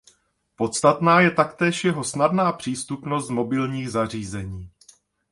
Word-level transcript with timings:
Podstatná 0.55 1.19
je 1.21 1.31
taktéž 1.31 1.83
jeho 1.83 2.03
snadná 2.03 2.51
přístupnost 2.51 3.27
z 3.27 3.29
mobilních 3.29 3.91
zařízení. 3.91 4.71